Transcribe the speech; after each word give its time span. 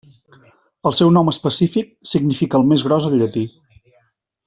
El 0.91 0.95
seu 0.99 1.11
nom 1.17 1.29
específic 1.33 1.91
significa 2.15 2.61
'el 2.61 2.69
més 2.73 2.89
gros' 2.89 3.07
en 3.11 3.19
llatí. 3.23 3.45